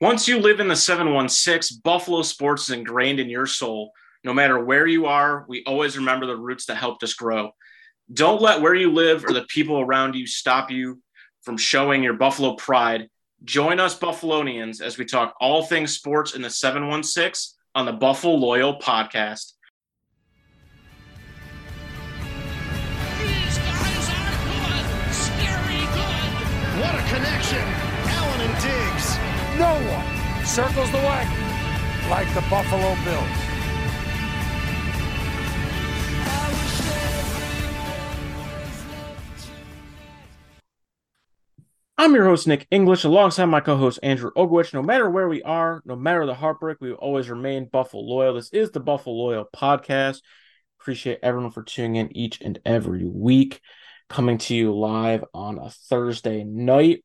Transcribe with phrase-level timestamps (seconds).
[0.00, 3.92] Once you live in the 716, Buffalo sports is ingrained in your soul.
[4.24, 7.50] No matter where you are, we always remember the roots that helped us grow.
[8.10, 11.02] Don't let where you live or the people around you stop you
[11.42, 13.10] from showing your Buffalo pride.
[13.44, 18.36] Join us, Buffalonians, as we talk all things sports in the 716 on the Buffalo
[18.36, 19.52] Loyal podcast.
[30.50, 33.50] Circles the wagon like the Buffalo Bills.
[41.96, 44.74] I'm your host, Nick English, alongside my co host, Andrew Ogwich.
[44.74, 48.34] No matter where we are, no matter the heartbreak, we always remain Buffalo Loyal.
[48.34, 50.20] This is the Buffalo Loyal podcast.
[50.80, 53.60] Appreciate everyone for tuning in each and every week.
[54.08, 57.04] Coming to you live on a Thursday night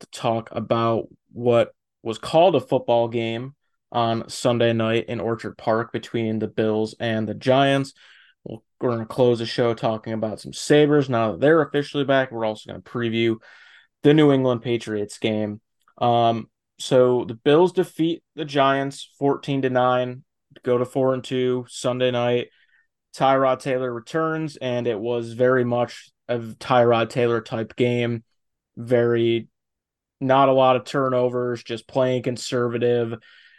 [0.00, 1.72] to talk about what
[2.02, 3.54] was called a football game
[3.92, 7.92] on Sunday night in Orchard Park between the Bills and the Giants.
[8.44, 12.30] We're going to close the show talking about some Sabres now that they're officially back.
[12.30, 13.36] We're also going to preview
[14.02, 15.60] the New England Patriots game.
[15.98, 20.24] Um, so the Bills defeat the Giants 14 to 9,
[20.62, 22.48] go to 4 and 2 Sunday night.
[23.14, 28.22] Tyrod Taylor returns, and it was very much a Tyrod Taylor type game.
[28.76, 29.48] Very
[30.20, 33.14] not a lot of turnovers, just playing conservative,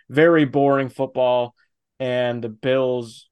[0.09, 1.56] very boring football.
[2.00, 3.30] And the Bills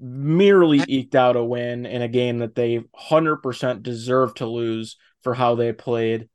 [0.00, 2.78] merely eked out a win in a game that they
[3.10, 6.28] 100% deserved to lose for how they played.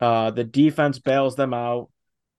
[0.00, 1.88] Uh, the defense bails them out.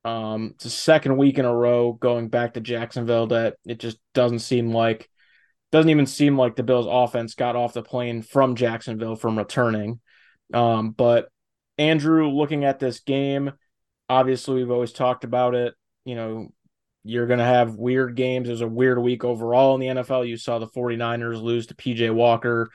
[0.06, 3.98] Um, it's the second week in a row going back to Jacksonville that it just
[4.14, 5.10] doesn't seem like
[5.72, 10.00] doesn't even seem like the Bills offense got off the plane from Jacksonville from returning.
[10.54, 11.30] Um, but
[11.78, 13.52] Andrew, looking at this game,
[14.10, 15.74] obviously we've always talked about it.
[16.06, 16.54] You know,
[17.04, 18.48] you're going to have weird games.
[18.48, 20.28] It was a weird week overall in the NFL.
[20.28, 22.70] You saw the 49ers lose to PJ Walker.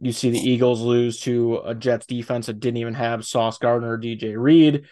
[0.00, 3.92] You see the Eagles lose to a Jets defense that didn't even have Sauce Gardner
[3.92, 4.86] or DJ Reed.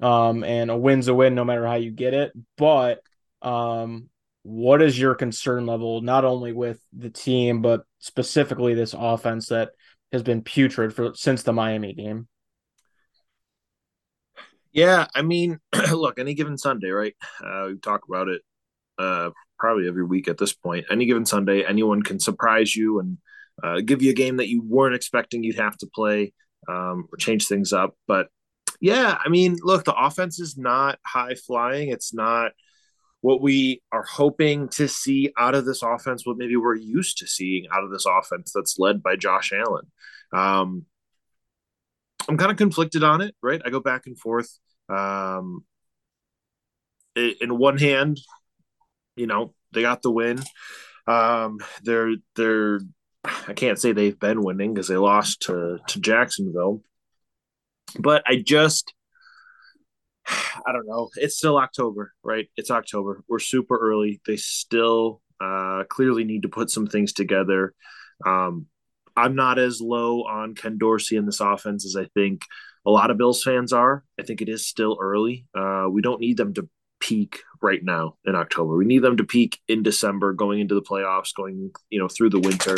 [0.00, 2.32] Um, and a win's a win no matter how you get it.
[2.56, 3.00] But
[3.42, 4.08] um,
[4.42, 9.70] what is your concern level, not only with the team, but specifically this offense that
[10.12, 12.28] has been putrid for since the Miami game?
[14.72, 15.58] Yeah, I mean,
[15.92, 17.14] look, any given Sunday, right?
[17.44, 18.42] Uh, we talk about it
[18.98, 20.86] uh, probably every week at this point.
[20.90, 23.18] Any given Sunday, anyone can surprise you and
[23.62, 26.32] uh, give you a game that you weren't expecting you'd have to play
[26.68, 27.94] um, or change things up.
[28.06, 28.28] But
[28.80, 31.88] yeah, I mean, look, the offense is not high flying.
[31.88, 32.52] It's not
[33.20, 37.26] what we are hoping to see out of this offense, what maybe we're used to
[37.26, 39.86] seeing out of this offense that's led by Josh Allen.
[40.32, 40.86] Um,
[42.30, 43.60] I'm kind of conflicted on it, right?
[43.64, 44.56] I go back and forth.
[44.88, 45.64] Um,
[47.16, 48.20] in one hand,
[49.16, 50.40] you know, they got the win.
[51.08, 52.80] Um, they're they're
[53.24, 56.82] I can't say they've been winning because they lost to to Jacksonville,
[57.98, 58.94] but I just
[60.28, 61.10] I don't know.
[61.16, 62.46] It's still October, right?
[62.56, 63.24] It's October.
[63.28, 64.20] We're super early.
[64.24, 67.74] They still uh, clearly need to put some things together.
[68.24, 68.66] Um,
[69.16, 72.44] I'm not as low on Ken Dorsey in this offense as I think
[72.86, 74.04] a lot of Bills fans are.
[74.18, 75.46] I think it is still early.
[75.54, 76.68] Uh, we don't need them to
[77.00, 78.76] peak right now in October.
[78.76, 82.30] We need them to peak in December, going into the playoffs, going you know through
[82.30, 82.76] the winter.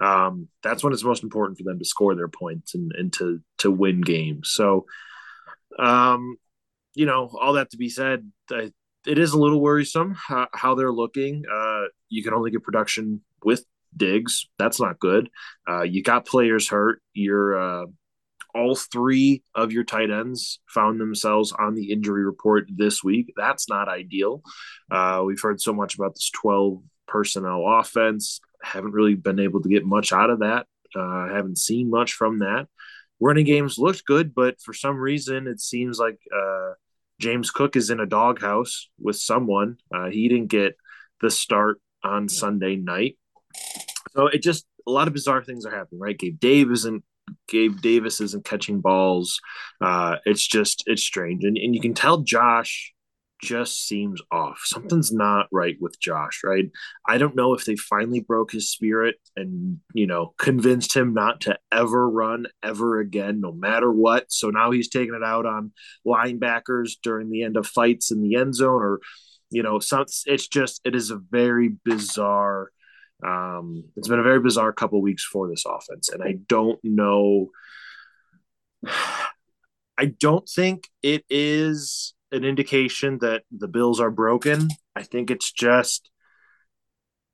[0.00, 3.40] Um, that's when it's most important for them to score their points and, and to
[3.58, 4.50] to win games.
[4.50, 4.86] So,
[5.78, 6.36] um,
[6.94, 8.72] you know, all that to be said, I,
[9.06, 11.44] it is a little worrisome how, how they're looking.
[11.52, 13.64] Uh, you can only get production with
[13.96, 14.48] Diggs.
[14.58, 15.30] That's not good.
[15.68, 17.00] Uh, you got players hurt.
[17.12, 17.86] You're uh,
[18.54, 23.32] all three of your tight ends found themselves on the injury report this week.
[23.36, 24.42] That's not ideal.
[24.90, 28.40] Uh, we've heard so much about this 12 personnel offense.
[28.62, 30.66] Haven't really been able to get much out of that.
[30.94, 32.68] Uh, haven't seen much from that.
[33.20, 36.72] Running games looked good, but for some reason, it seems like uh,
[37.20, 39.78] James Cook is in a doghouse with someone.
[39.94, 40.76] Uh, he didn't get
[41.20, 43.16] the start on Sunday night.
[44.14, 46.18] So it just a lot of bizarre things are happening, right?
[46.18, 47.04] Gabe Dave isn't
[47.48, 49.40] Gabe Davis isn't catching balls.
[49.80, 52.92] Uh, it's just it's strange, and and you can tell Josh
[53.42, 54.60] just seems off.
[54.64, 56.70] Something's not right with Josh, right?
[57.06, 61.40] I don't know if they finally broke his spirit and, you know, convinced him not
[61.42, 64.30] to ever run ever again, no matter what.
[64.30, 65.72] So now he's taking it out on
[66.06, 69.00] linebackers during the end of fights in the end zone or,
[69.50, 72.70] you know, some, it's just, it is a very bizarre,
[73.24, 76.08] um, it's been a very bizarre couple weeks for this offense.
[76.08, 77.50] And I don't know.
[79.98, 84.68] I don't think it is an indication that the Bills are broken.
[84.96, 86.10] I think it's just,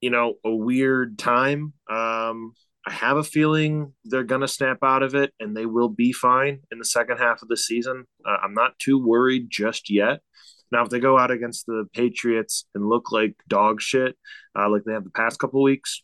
[0.00, 1.73] you know, a weird time.
[1.88, 2.52] Um,
[2.87, 6.12] I have a feeling they're going to snap out of it and they will be
[6.12, 8.05] fine in the second half of the season.
[8.25, 10.20] Uh, I'm not too worried just yet.
[10.70, 14.17] Now, if they go out against the Patriots and look like dog shit,
[14.59, 16.03] uh, like they have the past couple weeks,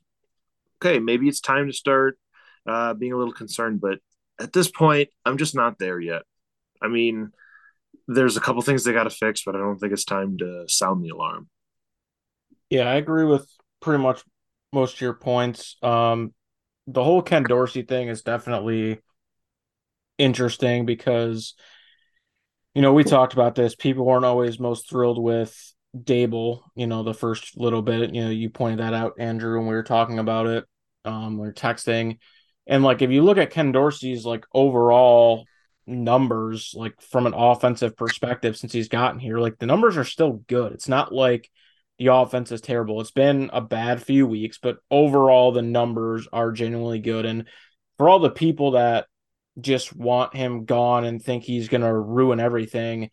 [0.82, 2.18] okay, maybe it's time to start
[2.66, 3.80] uh, being a little concerned.
[3.80, 3.98] But
[4.40, 6.22] at this point, I'm just not there yet.
[6.82, 7.30] I mean,
[8.08, 10.64] there's a couple things they got to fix, but I don't think it's time to
[10.66, 11.48] sound the alarm.
[12.70, 13.48] Yeah, I agree with
[13.80, 14.22] pretty much
[14.72, 15.76] most of your points.
[15.82, 16.34] Um,
[16.86, 19.00] the whole Ken Dorsey thing is definitely
[20.18, 21.54] interesting because
[22.74, 23.74] you know, we talked about this.
[23.74, 28.14] People weren't always most thrilled with Daboll, you know, the first little bit.
[28.14, 30.64] You know, you pointed that out, Andrew, when we were talking about it.
[31.04, 32.18] Um, we were texting.
[32.66, 35.44] And like if you look at Ken Dorsey's like overall
[35.86, 40.42] numbers, like from an offensive perspective since he's gotten here, like the numbers are still
[40.48, 40.72] good.
[40.72, 41.50] It's not like
[41.98, 43.00] the offense is terrible.
[43.00, 47.24] It's been a bad few weeks, but overall the numbers are genuinely good.
[47.24, 47.46] And
[47.98, 49.06] for all the people that
[49.60, 53.10] just want him gone and think he's going to ruin everything.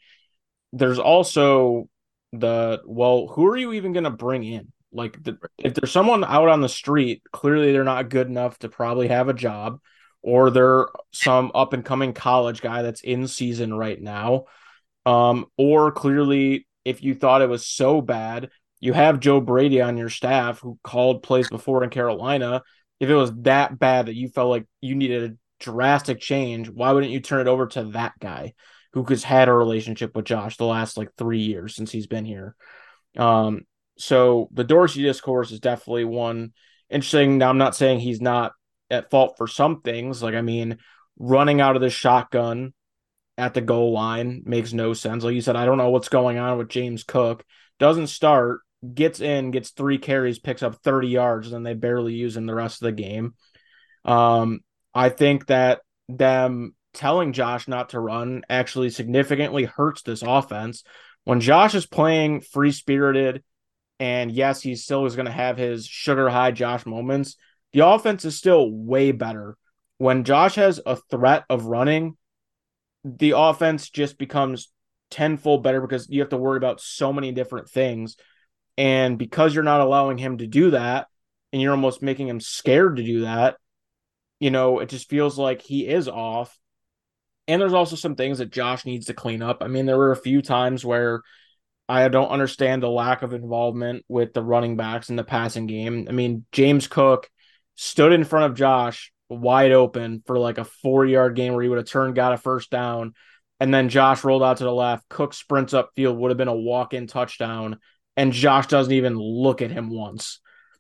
[0.74, 1.90] There's also
[2.34, 4.72] the well, who are you even going to bring in?
[4.94, 8.70] Like, the, if there's someone out on the street, clearly they're not good enough to
[8.70, 9.80] probably have a job,
[10.22, 14.46] or they're some up and coming college guy that's in season right now.
[15.06, 18.50] Um, or clearly, if you thought it was so bad,
[18.80, 22.64] you have Joe Brady on your staff who called plays before in Carolina.
[23.00, 27.12] If it was that bad that you felt like you needed drastic change, why wouldn't
[27.12, 28.54] you turn it over to that guy
[28.94, 32.26] who has had a relationship with Josh the last like three years since he's been
[32.26, 32.56] here?
[33.18, 33.62] Um,
[33.98, 36.54] so the Dorsey discourse is definitely one
[36.90, 37.38] interesting.
[37.38, 38.54] Now, I'm not saying he's not
[38.90, 40.22] at fault for some things.
[40.22, 40.78] Like, I mean,
[41.18, 42.74] running out of the shotgun
[43.38, 45.24] at the goal line makes no sense.
[45.24, 47.46] Like you said, I don't know what's going on with James Cook.
[47.80, 48.62] Doesn't start,
[48.94, 52.46] gets in, gets three carries, picks up 30 yards, and then they barely use him
[52.46, 53.36] the rest of the game.
[54.04, 54.62] Um,
[54.94, 60.84] I think that them telling Josh not to run actually significantly hurts this offense.
[61.24, 63.44] When Josh is playing free spirited,
[64.00, 67.38] and yes, he still is going to have his sugar high Josh moments,
[67.74, 69.58] the offense is still way better.
[69.98, 72.18] When Josh has a threat of running,
[73.06, 74.72] the offense just becomes
[75.12, 78.18] tenfold better because you have to worry about so many different things.
[78.78, 81.08] And because you're not allowing him to do that,
[81.54, 83.58] and you're almost making him scared to do that,
[84.42, 86.58] you know, it just feels like he is off.
[87.48, 89.62] And there's also some things that Josh needs to clean up.
[89.62, 91.22] I mean, there were a few times where
[91.88, 96.08] I don't understand the lack of involvement with the running backs in the passing game.
[96.10, 97.30] I mean, James Cook
[97.76, 101.70] stood in front of Josh wide open for like a four yard game where he
[101.70, 103.14] would have turned, got a first down.
[103.60, 105.08] And then Josh rolled out to the left.
[105.08, 107.78] Cook sprints up field, would have been a walk in touchdown.
[108.18, 110.40] And Josh doesn't even look at him once.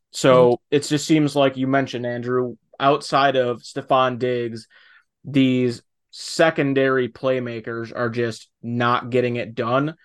[0.09, 0.75] So mm-hmm.
[0.75, 4.67] it just seems like you mentioned, Andrew, outside of Stefon Diggs,
[5.23, 9.95] these secondary playmakers are just not getting it done.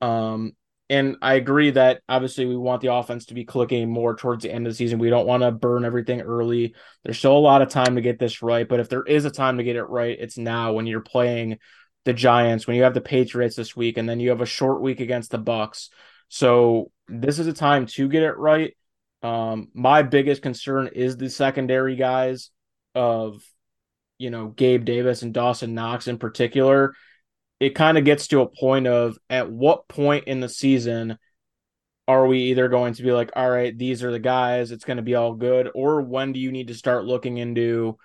[0.00, 0.56] Um,
[0.90, 4.52] and I agree that obviously we want the offense to be clicking more towards the
[4.52, 4.98] end of the season.
[4.98, 6.74] We don't want to burn everything early.
[7.04, 9.30] There's still a lot of time to get this right, but if there is a
[9.30, 11.58] time to get it right, it's now when you're playing
[12.04, 14.82] the Giants, when you have the Patriots this week, and then you have a short
[14.82, 15.88] week against the Bucs.
[16.28, 18.76] So this is a time to get it right.
[19.22, 22.50] Um, my biggest concern is the secondary guys
[22.94, 23.42] of,
[24.18, 26.94] you know, Gabe Davis and Dawson Knox in particular.
[27.60, 31.18] It kind of gets to a point of at what point in the season
[32.08, 34.96] are we either going to be like, all right, these are the guys, it's going
[34.96, 37.96] to be all good, or when do you need to start looking into,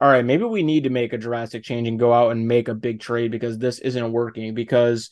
[0.00, 2.68] all right, maybe we need to make a drastic change and go out and make
[2.68, 5.10] a big trade because this isn't working because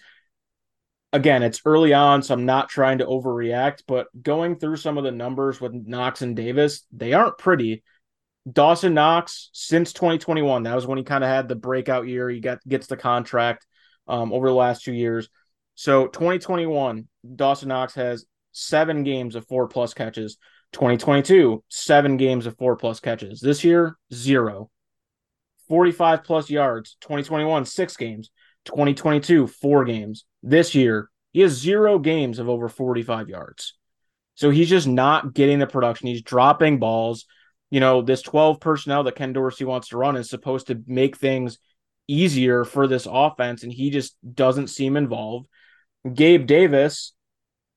[1.13, 5.05] again, it's early on, so I'm not trying to overreact, but going through some of
[5.05, 7.83] the numbers with Knox and Davis, they aren't pretty.
[8.51, 12.29] Dawson Knox since 2021, that was when he kind of had the breakout year.
[12.29, 13.67] He got gets the contract
[14.09, 15.29] um, over the last two years.
[15.75, 20.37] So 2021, Dawson Knox has seven games of four plus catches.
[20.73, 23.41] 2022, seven games of four plus catches.
[23.41, 24.71] This year, zero.
[25.69, 26.97] 45 plus yards.
[27.01, 28.31] 2021, six games.
[28.65, 30.25] 2022, four games.
[30.43, 33.75] This year, he has zero games of over 45 yards.
[34.35, 36.09] So he's just not getting the production.
[36.09, 37.27] He's dropping balls.
[37.71, 41.17] You know, this 12 personnel that Ken Dorsey wants to run is supposed to make
[41.17, 41.59] things
[42.09, 45.47] easier for this offense, and he just doesn't seem involved.
[46.13, 47.13] Gabe Davis,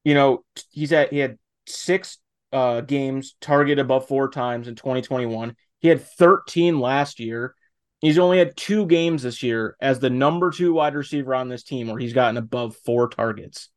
[0.04, 2.18] you know, he's at he had six
[2.52, 5.56] uh, games targeted above four times in 2021.
[5.80, 7.56] He had 13 last year.
[8.04, 11.64] He's only had two games this year as the number two wide receiver on this
[11.64, 13.70] team where he's gotten above four targets.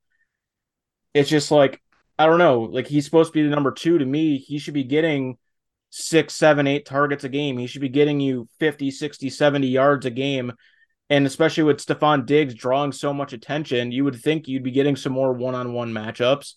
[1.14, 1.80] It's just like,
[2.18, 2.62] I don't know.
[2.62, 3.98] Like, he's supposed to be the number two.
[3.98, 5.38] To me, he should be getting
[5.90, 7.56] six, seven, eight targets a game.
[7.56, 10.54] He should be getting you 50, 60, 70 yards a game.
[11.08, 14.96] And especially with Stefon Diggs drawing so much attention, you would think you'd be getting
[14.96, 16.54] some more one on one matchups.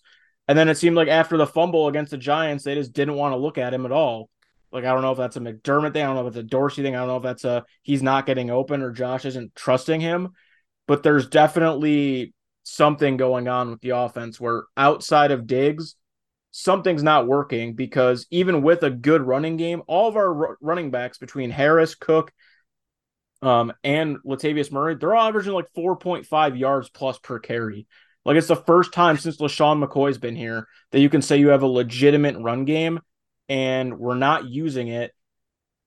[0.48, 3.32] And then it seemed like after the fumble against the Giants, they just didn't want
[3.32, 4.28] to look at him at all.
[4.72, 6.02] Like I don't know if that's a McDermott thing.
[6.02, 6.94] I don't know if it's a Dorsey thing.
[6.94, 10.30] I don't know if that's a he's not getting open or Josh isn't trusting him.
[10.86, 12.34] But there's definitely
[12.64, 15.94] something going on with the offense where outside of Diggs,
[16.50, 21.18] something's not working because even with a good running game, all of our running backs
[21.18, 22.32] between Harris, Cook,
[23.42, 27.86] um, and Latavius Murray, they're all averaging like 4.5 yards plus per carry.
[28.24, 31.48] Like it's the first time since LeSean McCoy's been here that you can say you
[31.48, 33.00] have a legitimate run game
[33.50, 35.12] and we're not using it.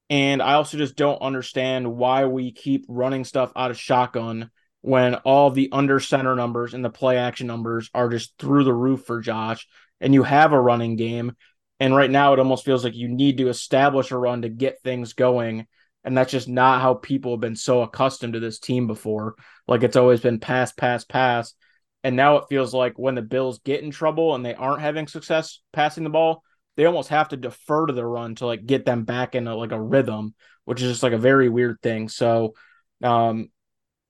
[0.10, 4.52] And I also just don't understand why we keep running stuff out of shotgun
[4.82, 8.74] when all the under center numbers and the play action numbers are just through the
[8.74, 9.66] roof for Josh
[10.02, 11.32] and you have a running game.
[11.80, 14.82] And right now it almost feels like you need to establish a run to get
[14.84, 15.66] things going.
[16.04, 19.36] And that's just not how people have been so accustomed to this team before.
[19.70, 21.54] Like it's always been pass, pass, pass.
[22.04, 25.08] And now it feels like when the Bills get in trouble and they aren't having
[25.08, 26.44] success passing the ball,
[26.76, 29.72] they almost have to defer to the run to like get them back into like
[29.72, 30.34] a rhythm,
[30.66, 32.10] which is just like a very weird thing.
[32.10, 32.54] So,
[33.04, 33.50] um,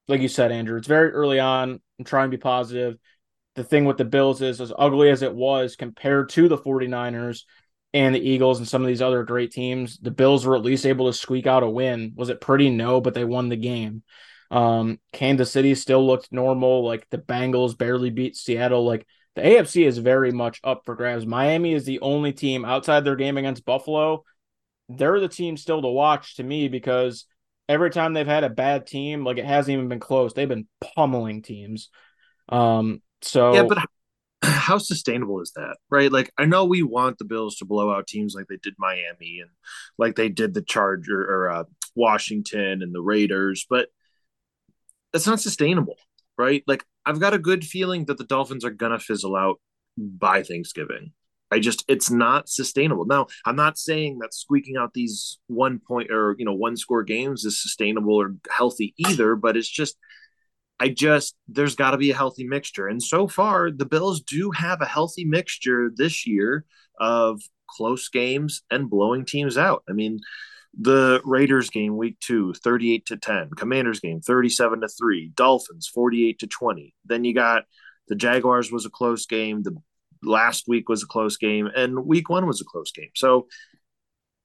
[0.08, 1.82] like you said, Andrew, it's very early on.
[2.00, 2.98] I'm trying to be positive.
[3.55, 7.43] The thing with the Bills is as ugly as it was compared to the 49ers
[7.93, 10.86] and the Eagles and some of these other great teams, the Bills were at least
[10.86, 12.13] able to squeak out a win.
[12.15, 12.70] Was it pretty?
[12.70, 14.01] No, but they won the game.
[14.50, 16.84] Um, Kansas City still looked normal.
[16.86, 18.86] Like the Bengals barely beat Seattle.
[18.86, 19.05] Like
[19.36, 21.25] the AFC is very much up for grabs.
[21.25, 24.24] Miami is the only team outside their game against Buffalo.
[24.90, 27.25] They're the team still to watch to me because
[27.68, 30.34] every time they've had a bad team, like it hasn't even been close.
[30.34, 31.90] They've been pummeling teams.
[32.50, 33.80] Um, so Yeah, but
[34.44, 36.12] how sustainable is that, right?
[36.12, 39.40] Like, I know we want the Bills to blow out teams like they did Miami
[39.40, 39.50] and
[39.98, 41.63] like they did the Charger or uh,
[41.96, 43.90] Washington and the Raiders, but
[45.12, 45.96] that's not sustainable,
[46.38, 46.63] right?
[46.68, 49.60] Like, I've got a good feeling that the Dolphins are gonna fizzle out
[49.98, 51.12] by Thanksgiving.
[51.51, 53.05] I just it's not sustainable.
[53.05, 57.03] Now, I'm not saying that squeaking out these one point or you know one score
[57.03, 59.98] games is sustainable or healthy either, but it's just
[60.79, 62.88] I just there's got to be a healthy mixture.
[62.88, 66.65] And so far, the Bills do have a healthy mixture this year
[67.00, 69.83] of close games and blowing teams out.
[69.88, 70.19] I mean,
[70.80, 76.39] the Raiders game week 2, 38 to 10, Commanders game 37 to 3, Dolphins 48
[76.39, 76.96] to 20.
[77.06, 77.63] Then you got
[78.08, 79.75] the Jaguars was a close game, the
[80.24, 83.12] last week was a close game and week 1 was a close game.
[83.15, 83.48] So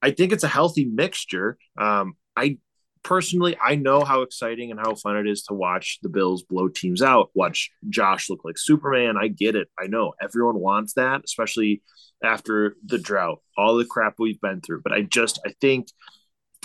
[0.03, 1.57] I think it's a healthy mixture.
[1.79, 2.59] Um, I
[3.03, 6.69] personally, I know how exciting and how fun it is to watch the Bills blow
[6.69, 9.17] teams out, watch Josh look like Superman.
[9.17, 9.69] I get it.
[9.79, 11.83] I know everyone wants that, especially
[12.23, 14.83] after the drought, all the crap we've been through.
[14.83, 15.89] But I just, I think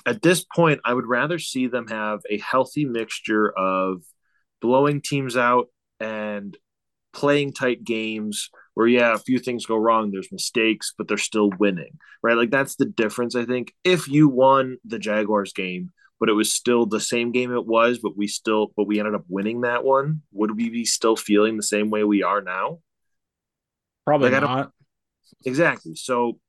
[0.05, 4.01] at this point, I would rather see them have a healthy mixture of
[4.61, 5.67] blowing teams out
[5.99, 6.57] and
[7.13, 11.51] playing tight games where yeah a few things go wrong there's mistakes but they're still
[11.59, 16.27] winning right like that's the difference i think if you won the jaguars game but
[16.27, 19.25] it was still the same game it was but we still but we ended up
[19.27, 22.79] winning that one would we be still feeling the same way we are now
[24.05, 24.71] probably like, I don't- not.
[25.45, 25.95] Exactly.
[25.95, 26.39] So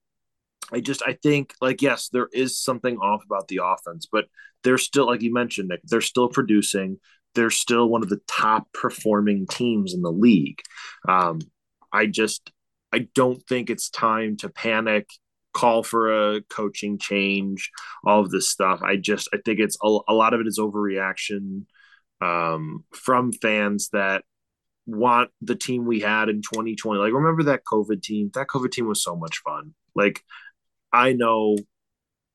[0.73, 4.25] i just i think like yes there is something off about the offense but
[4.65, 6.99] they're still like you mentioned Nick, they're still producing.
[7.35, 10.61] They're still one of the top performing teams in the league.
[11.09, 11.41] Um,
[11.93, 12.51] i just
[12.93, 15.09] i don't think it's time to panic
[15.53, 17.71] call for a coaching change
[18.05, 18.83] all of this stuff.
[18.83, 21.67] I just i think it's a, a lot of it is overreaction
[22.21, 24.25] um, from fans that
[24.87, 28.31] want the team we had in 2020 like remember that covid team?
[28.35, 29.75] That covid team was so much fun.
[29.95, 30.23] Like
[30.93, 31.57] i know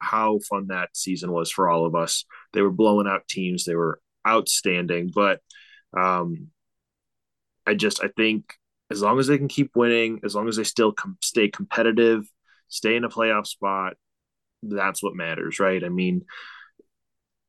[0.02, 2.26] how fun that season was for all of us.
[2.54, 3.66] They were blowing out teams.
[3.66, 5.12] They were outstanding.
[5.14, 5.42] But
[5.98, 6.50] um
[7.66, 8.54] i just i think
[8.92, 12.26] as long as they can keep winning as long as they still com- stay competitive
[12.68, 13.94] stay in a playoff spot
[14.62, 15.84] that's what matters right?
[15.84, 16.26] I mean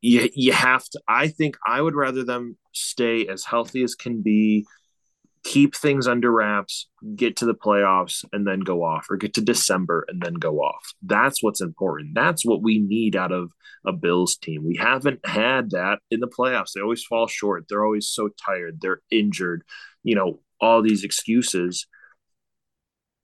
[0.01, 4.23] you you have to i think i would rather them stay as healthy as can
[4.23, 4.65] be
[5.43, 9.41] keep things under wraps get to the playoffs and then go off or get to
[9.41, 10.93] december and then go off.
[11.03, 12.15] That's what's important.
[12.15, 13.53] That's what we need out of
[13.87, 14.65] a bills team.
[14.65, 16.73] We haven't had that in the playoffs.
[16.75, 17.67] They always fall short.
[17.69, 18.81] They're always so tired.
[18.81, 19.63] They're injured.
[20.03, 21.87] You know all these excuses.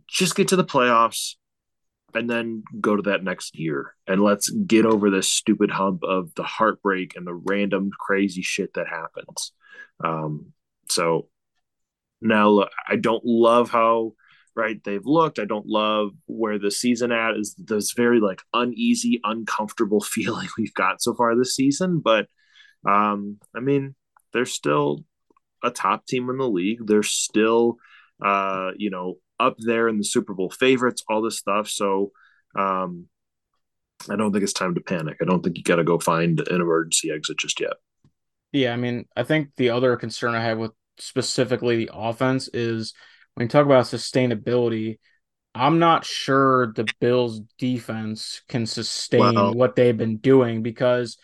[0.09, 1.35] Just get to the playoffs
[2.15, 3.95] and then go to that next year.
[4.07, 8.73] And let's get over this stupid hump of the heartbreak and the random crazy shit
[8.75, 9.53] that happens.
[10.03, 10.53] Um,
[10.89, 11.29] so
[12.21, 14.13] now I don't love how
[14.55, 15.39] right they've looked.
[15.39, 20.75] I don't love where the season at is this very like uneasy, uncomfortable feeling we've
[20.75, 22.01] got so far this season.
[22.01, 22.27] But
[22.89, 23.95] um, I mean,
[24.33, 25.05] they're still
[25.63, 26.87] a top team in the league.
[26.87, 27.79] They're still
[28.25, 31.69] uh, you know, up there in the Super Bowl favorites, all this stuff.
[31.69, 32.13] So
[32.59, 33.07] um,
[34.09, 35.19] I don't think it's time to panic.
[35.21, 37.75] I don't think you got to go find an emergency exit just yet.
[38.53, 42.95] Yeah, I mean, I think the other concern I have with specifically the offense is
[43.35, 44.99] when you talk about sustainability,
[45.55, 51.19] I'm not sure the Bills defense can sustain well, what they've been doing because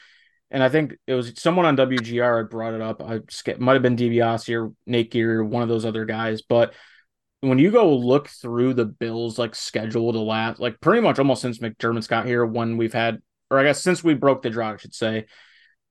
[0.51, 3.03] and I think it was someone on WGR had brought it up.
[3.03, 3.21] I
[3.59, 6.75] might have been DiBiase or Nate Geary or one of those other guys, but
[7.41, 11.43] when you go look through the Bills like schedule to last, like pretty much almost
[11.43, 14.75] since McDermott's got here, when we've had, or I guess since we broke the drought,
[14.75, 15.27] I should say,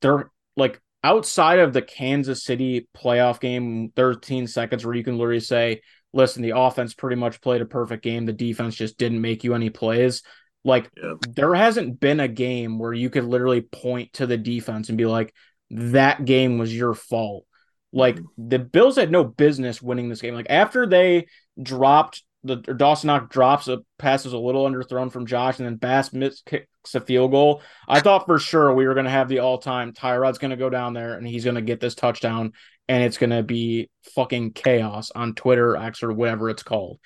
[0.02, 5.40] they're like outside of the Kansas City playoff game, 13 seconds where you can literally
[5.40, 5.82] say,
[6.14, 8.26] listen, the offense pretty much played a perfect game.
[8.26, 10.24] The defense just didn't make you any plays.
[10.64, 11.14] Like yeah.
[11.28, 15.06] there hasn't been a game where you could literally point to the defense and be
[15.06, 15.34] like,
[15.72, 17.46] that game was your fault.
[17.94, 18.50] Like mm-hmm.
[18.50, 20.36] the Bills had no business winning this game.
[20.36, 21.28] Like after they
[21.62, 26.12] dropped the Dawson Knox drops a passes a little underthrown from Josh, and then Bass
[26.12, 27.62] miss kicks a field goal.
[27.88, 30.58] I thought for sure we were going to have the all time Tyrod's going to
[30.58, 32.54] go down there and he's going to get this touchdown,
[32.88, 37.00] and it's going to be fucking chaos on Twitter, X, or whatever it's called.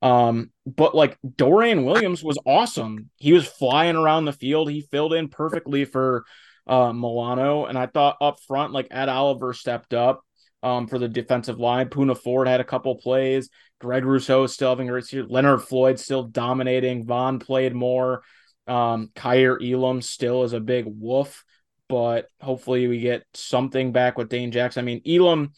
[0.00, 3.10] Um, but like Dorian Williams was awesome.
[3.16, 4.70] He was flying around the field.
[4.70, 6.24] He filled in perfectly for
[6.66, 10.22] uh, Milano, and I thought up front, like Ed Oliver stepped up
[10.62, 11.88] um, for the defensive line.
[11.88, 13.50] Poona Ford had a couple plays.
[13.80, 17.06] Greg Rousseau is still having a great Leonard Floyd still dominating.
[17.06, 18.22] Von played more.
[18.66, 21.44] Um, Kaiir Elam still is a big woof,
[21.88, 24.80] but hopefully we get something back with Dane Jackson.
[24.80, 25.52] I mean, Elam,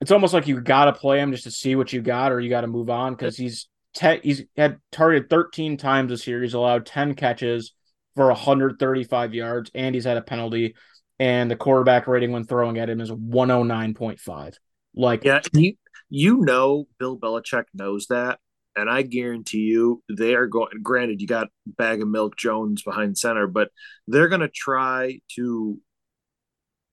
[0.00, 2.40] it's almost like you got to play him just to see what you got, or
[2.40, 6.42] you got to move on because he's te- he's had targeted 13 times this year.
[6.42, 7.74] He's allowed 10 catches
[8.14, 10.74] for 135 yards, and he's had a penalty
[11.18, 14.54] and the quarterback rating when throwing at him is 109.5.
[14.94, 15.74] Like, yeah, you,
[16.08, 18.38] you know, Bill Belichick knows that.
[18.76, 20.70] And I guarantee you, they are going.
[20.82, 23.70] Granted, you got bag of milk Jones behind center, but
[24.06, 25.80] they're going to try to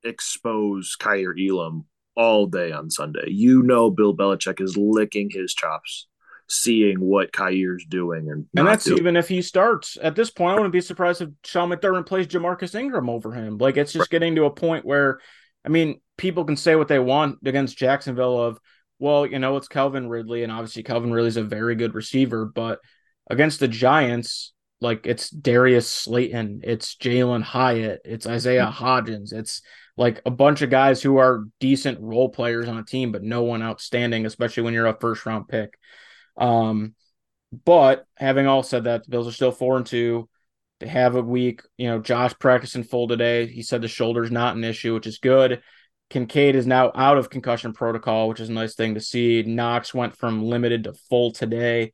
[0.03, 3.29] expose Kaiir Elam all day on Sunday.
[3.29, 6.07] You know, Bill Belichick is licking his chops
[6.47, 8.99] seeing what Kaiir's doing and and that's doing.
[8.99, 10.51] even if he starts at this point.
[10.51, 13.57] I wouldn't be surprised if Sean McDermott plays Ja'Marcus Ingram over him.
[13.57, 14.09] Like it's just right.
[14.09, 15.19] getting to a point where,
[15.65, 18.59] I mean, people can say what they want against Jacksonville of,
[18.99, 22.79] well, you know, it's Calvin Ridley, and obviously Calvin Ridley's a very good receiver, but
[23.29, 28.83] against the Giants, like it's Darius Slayton, it's Jalen Hyatt, it's Isaiah mm-hmm.
[28.83, 29.61] Hodgins, it's
[29.97, 33.43] like a bunch of guys who are decent role players on a team, but no
[33.43, 35.77] one outstanding, especially when you're a first round pick.
[36.37, 36.95] Um,
[37.63, 40.27] but having all said that, the Bills are still four and two.
[40.79, 41.61] They have a week.
[41.77, 43.47] You know, Josh practicing full today.
[43.47, 45.61] He said the shoulder's not an issue, which is good.
[46.09, 49.43] Kincaid is now out of concussion protocol, which is a nice thing to see.
[49.43, 51.91] Knox went from limited to full today.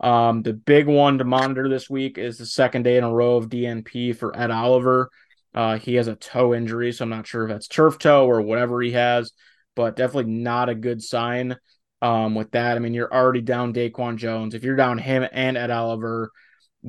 [0.00, 3.36] Um, the big one to monitor this week is the second day in a row
[3.36, 5.10] of DNP for Ed Oliver.
[5.54, 8.42] Uh, he has a toe injury, so I'm not sure if that's turf toe or
[8.42, 9.32] whatever he has,
[9.76, 11.56] but definitely not a good sign
[12.02, 12.76] um, with that.
[12.76, 14.54] I mean, you're already down Daquan Jones.
[14.54, 16.30] If you're down him and Ed Oliver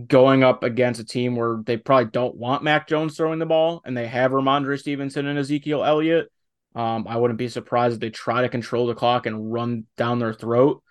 [0.07, 3.81] going up against a team where they probably don't want Mac Jones throwing the ball
[3.85, 6.29] and they have Rhamondre Stevenson and Ezekiel Elliott,
[6.75, 10.19] um, I wouldn't be surprised if they try to control the clock and run down
[10.19, 10.83] their throat.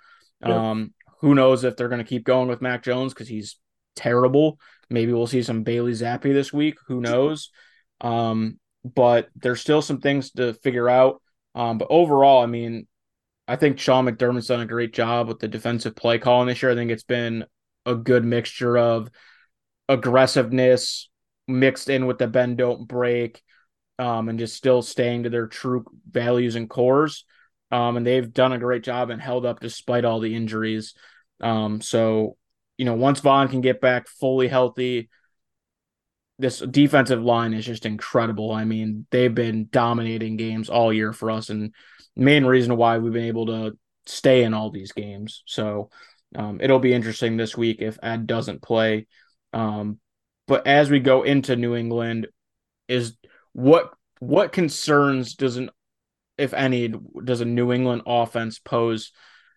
[0.42, 3.58] Um, who knows if they're going to keep going with Mac Jones because he's
[3.96, 4.58] terrible.
[4.90, 6.76] Maybe we'll see some Bailey Zappe this week.
[6.88, 7.50] Who knows?
[8.00, 11.22] Um, but there's still some things to figure out.
[11.54, 12.86] Um, but overall, I mean,
[13.46, 16.72] I think Sean McDermott's done a great job with the defensive play calling this year.
[16.72, 17.44] I think it's been
[17.86, 19.10] a good mixture of
[19.88, 21.08] aggressiveness
[21.46, 23.42] mixed in with the bend don't break,
[23.98, 27.24] um, and just still staying to their true values and cores.
[27.70, 30.94] Um, and they've done a great job and held up despite all the injuries.
[31.40, 32.36] Um, so
[32.76, 35.08] you know, once Von can get back fully healthy,
[36.38, 38.50] this defensive line is just incredible.
[38.50, 41.72] I mean, they've been dominating games all year for us, and
[42.16, 45.42] main reason why we've been able to stay in all these games.
[45.46, 45.90] So
[46.34, 49.06] um, it'll be interesting this week if Ed doesn't play.
[49.52, 50.00] Um,
[50.46, 52.26] but as we go into New England,
[52.88, 53.16] is
[53.54, 53.90] what
[54.20, 55.70] what concerns does an
[56.36, 56.92] if any
[57.24, 59.12] does a New England offense pose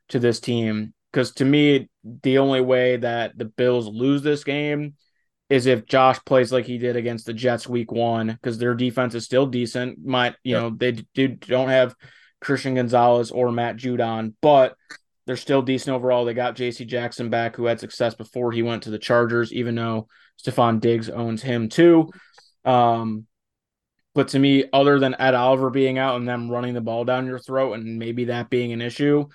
[0.09, 0.93] to this team?
[1.11, 4.93] because to me, the only way that the Bills lose this game
[5.49, 9.15] is if Josh plays like he did against the Jets week one, because their defense
[9.15, 10.05] is still decent.
[10.05, 10.61] Might you Yep.
[10.61, 11.95] know they do don't have
[12.39, 14.75] Christian Gonzalez or Matt Judon, but
[15.25, 16.23] they're still decent overall.
[16.23, 16.85] They got J.C.
[16.85, 20.07] Jackson back, who had success before he went to the Chargers, even though
[20.39, 22.11] Stefon Diggs owns him too.
[22.63, 23.25] Um,
[24.17, 27.27] but to me, other than Ed Oliver being out and them running the ball down
[27.27, 29.27] your throat, and maybe that being an issue,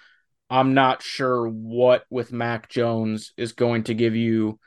[0.50, 4.58] I'm not sure what with Mac Jones is going to give you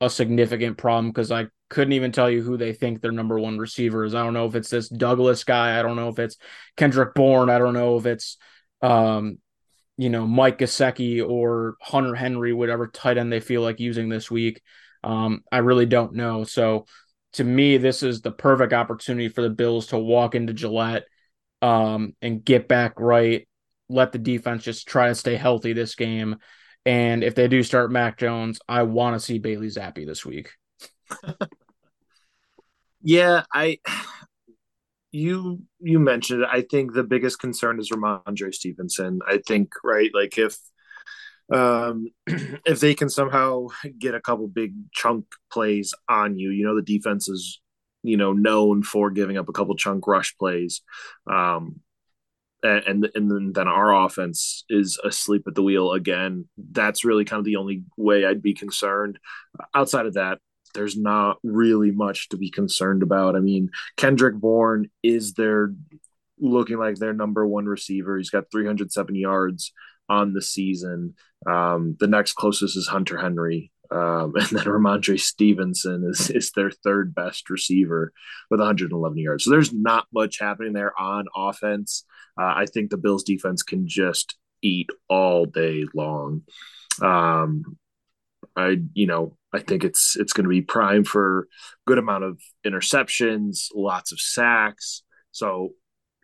[0.00, 3.58] a significant problem because I couldn't even tell you who they think their number one
[3.58, 4.12] receiver is.
[4.12, 5.78] I don't know if it's this Douglas guy.
[5.78, 6.36] I don't know if it's
[6.76, 7.48] Kendrick Bourne.
[7.48, 8.38] I don't know if it's
[8.82, 9.38] um,
[9.96, 14.32] you know, Mike Gesicki or Hunter Henry, whatever tight end they feel like using this
[14.32, 14.62] week.
[15.04, 16.42] Um, I really don't know.
[16.42, 16.86] So
[17.34, 21.04] to me, this is the perfect opportunity for the Bills to walk into Gillette
[21.62, 23.46] um, and get back right.
[23.88, 26.36] Let the defense just try to stay healthy this game.
[26.86, 30.50] And if they do start Mac Jones, I want to see Bailey Zappe this week.
[33.02, 33.78] Yeah, I
[35.12, 36.48] you you mentioned it.
[36.50, 39.20] I think the biggest concern is Rhamondre Stevenson.
[39.26, 40.56] I think right, like if
[41.50, 43.66] um if they can somehow
[43.98, 47.60] get a couple big chunk plays on you, you know the defense is
[48.02, 50.82] you know known for giving up a couple chunk rush plays.
[51.30, 51.80] Um
[52.62, 56.48] and and, then, then our offense is asleep at the wheel again.
[56.58, 59.18] That's really kind of the only way I'd be concerned.
[59.74, 60.38] Outside of that,
[60.74, 63.36] there's not really much to be concerned about.
[63.36, 65.74] I mean, Kendrick Bourne is their
[66.38, 68.16] looking like their number one receiver.
[68.16, 69.72] He's got 307 yards
[70.10, 71.14] on the season.
[71.48, 73.72] Um, the next closest is Hunter Henry.
[73.90, 78.12] Um, and then Rhamondre Stevenson is, is their third best receiver
[78.50, 79.44] with 111 yards.
[79.44, 82.04] So there's not much happening there on offense.
[82.38, 86.42] Uh, I think the Bills defense can just eat all day long.
[87.00, 87.78] Um,
[88.56, 91.48] I, you know, I think it's it's going to be prime for
[91.86, 95.02] good amount of interceptions, lots of sacks.
[95.32, 95.70] So,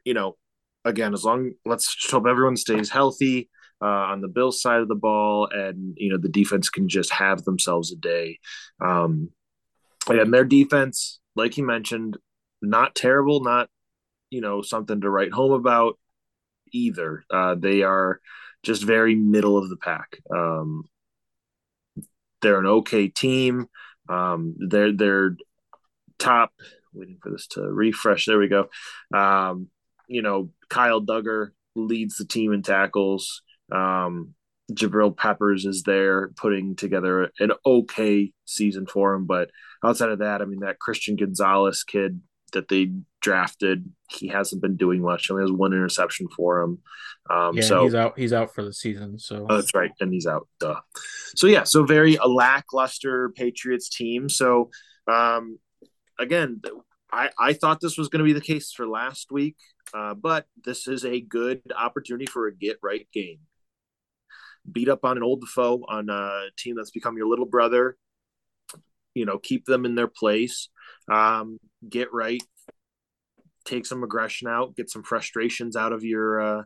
[0.05, 0.37] you know,
[0.85, 3.49] again, as long let's hope everyone stays healthy
[3.81, 7.13] uh, on the Bills side of the ball, and you know the defense can just
[7.13, 8.39] have themselves a day.
[8.81, 9.31] Um,
[10.09, 12.17] and their defense, like you mentioned,
[12.63, 13.69] not terrible, not
[14.31, 15.99] you know something to write home about
[16.73, 17.25] either.
[17.31, 18.21] Uh, they are
[18.63, 20.19] just very middle of the pack.
[20.35, 20.85] Um,
[22.43, 23.67] they're an okay team.
[24.09, 25.37] Um, they're they're
[26.19, 26.53] top.
[26.93, 28.25] Waiting for this to refresh.
[28.25, 28.69] There we go.
[29.13, 29.69] Um,
[30.09, 33.43] you know, Kyle Dugger leads the team in tackles.
[33.73, 34.35] Um,
[34.73, 39.51] Jabril Peppers is there putting together an okay season for him, but
[39.85, 42.21] outside of that, I mean, that Christian Gonzalez kid
[42.53, 45.31] that they drafted, he hasn't been doing much.
[45.31, 46.79] Only has one interception for him.
[47.31, 48.19] Um, Yeah, so he's out.
[48.19, 49.19] He's out for the season.
[49.19, 50.49] So Oh, that's right, and he's out.
[50.59, 50.81] Duh.
[51.35, 54.29] So yeah, so very a lackluster Patriots team.
[54.29, 54.71] So
[55.07, 55.59] um,
[56.19, 56.61] again,
[57.13, 59.57] I I thought this was going to be the case for last week,
[59.95, 63.39] uh, but this is a good opportunity for a get right game.
[64.71, 67.97] Beat up on an old foe on a team that's become your little brother.
[69.15, 70.69] You know, keep them in their place.
[71.11, 72.43] Um, get right.
[73.65, 74.77] Take some aggression out.
[74.77, 76.63] Get some frustrations out of your uh,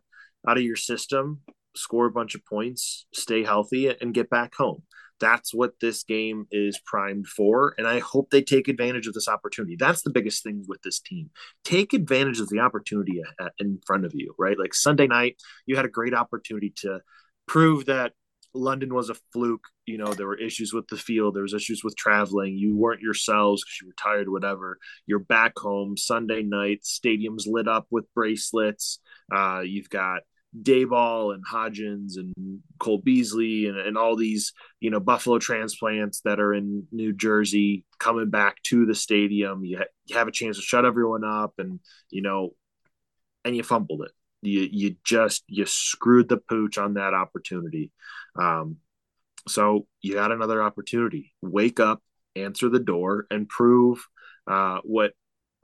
[0.49, 1.41] out of your system
[1.77, 4.83] score a bunch of points, stay healthy, and get back home.
[5.19, 7.75] That's what this game is primed for.
[7.77, 9.77] And I hope they take advantage of this opportunity.
[9.79, 11.29] That's the biggest thing with this team.
[11.63, 13.21] Take advantage of the opportunity
[13.59, 14.59] in front of you, right?
[14.59, 15.37] Like Sunday night,
[15.67, 17.01] you had a great opportunity to
[17.51, 18.13] prove that
[18.55, 19.65] London was a fluke.
[19.85, 22.57] You know, there were issues with the field, there was issues with traveling.
[22.57, 24.79] You weren't yourselves because you were tired, whatever.
[25.05, 29.01] You're back home Sunday night, stadium's lit up with bracelets.
[29.35, 30.21] Uh, you've got
[30.63, 36.39] Daboll and Hodgins and Cole Beasley and, and all these, you know, Buffalo transplants that
[36.39, 39.65] are in New Jersey coming back to the stadium.
[39.65, 42.51] You, ha- you have a chance to shut everyone up and, you know,
[43.45, 44.13] and you fumbled it.
[44.43, 47.93] You, you just, you screwed the pooch on that opportunity.
[48.37, 48.77] Um,
[49.49, 51.33] so you got another opportunity.
[51.43, 52.03] Wake up,
[52.37, 54.07] answer the door, and prove
[54.47, 55.13] uh, what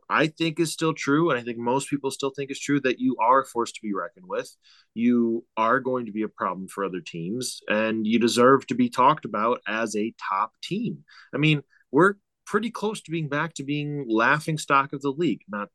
[0.09, 3.01] I think is still true, and I think most people still think is true that
[3.01, 4.55] you are forced to be reckoned with.
[4.95, 8.89] You are going to be a problem for other teams, and you deserve to be
[8.89, 11.05] talked about as a top team.
[11.35, 15.43] I mean, we're pretty close to being back to being laughing stock of the league.
[15.49, 15.71] Not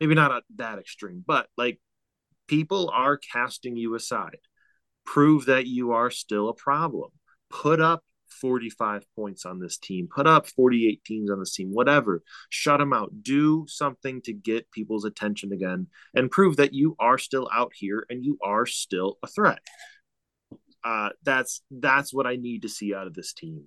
[0.00, 1.78] maybe not at that extreme, but like
[2.50, 4.38] people are casting you aside.
[5.06, 7.10] Prove that you are still a problem.
[7.48, 8.02] Put up
[8.40, 12.22] 45 points on this team, put up 48 teams on this team, whatever.
[12.48, 13.22] Shut them out.
[13.22, 18.04] Do something to get people's attention again and prove that you are still out here
[18.10, 19.60] and you are still a threat.
[20.84, 23.66] uh, that's that's what I need to see out of this team.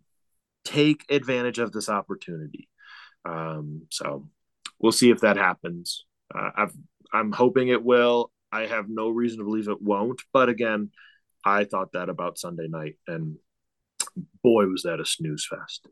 [0.65, 2.67] Take advantage of this opportunity.
[3.23, 4.27] Um, so
[4.79, 6.05] we'll see if that happens.
[6.33, 6.73] Uh, I've,
[7.13, 8.32] I'm hoping it will.
[8.53, 10.21] I have no reason to believe it won't.
[10.31, 10.91] But again,
[11.43, 13.37] I thought that about Sunday night, and
[14.43, 15.87] boy, was that a snooze fest.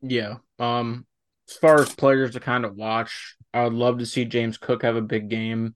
[0.00, 0.36] Yeah.
[0.60, 1.04] Um,
[1.50, 4.82] as far as players to kind of watch, I would love to see James Cook
[4.82, 5.74] have a big game.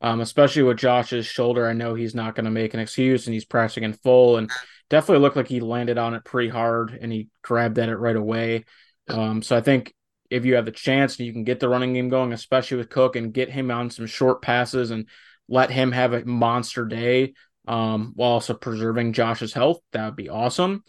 [0.00, 1.68] Um, especially with Josh's shoulder.
[1.68, 4.50] I know he's not going to make an excuse and he's pressing in full and
[4.90, 8.16] definitely looked like he landed on it pretty hard and he grabbed at it right
[8.16, 8.64] away.
[9.06, 9.94] Um, so I think
[10.30, 13.14] if you have the chance you can get the running game going, especially with Cook
[13.14, 15.06] and get him on some short passes and
[15.48, 17.34] let him have a monster day
[17.66, 20.84] um, while also preserving Josh's health, that would be awesome.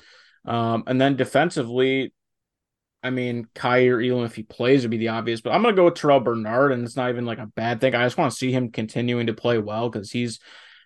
[0.45, 2.13] Um, and then defensively,
[3.03, 5.79] I mean, Kaiir Elam, if he plays, would be the obvious, but I'm going to
[5.79, 7.95] go with Terrel Bernard, and it's not even like a bad thing.
[7.95, 10.39] I just want to see him continuing to play well because he's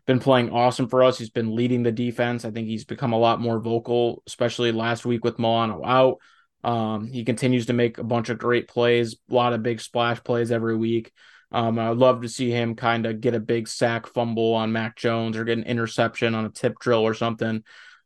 [0.06, 1.18] been playing awesome for us.
[1.18, 2.46] He's been leading the defense.
[2.46, 6.18] I think he's become a lot more vocal, especially last week with Milano out.
[6.64, 10.24] Um, he continues to make a bunch of great plays, a lot of big splash
[10.24, 11.12] plays every week.
[11.54, 14.98] Um, I'd love to see him kind of get a big sack fumble on Mac
[14.98, 17.64] Jones or get an interception on a tip drill or something.